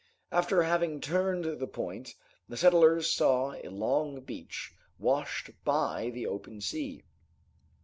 [0.31, 2.15] After having turned the point,
[2.49, 7.03] the settlers saw a long beach washed by the open sea.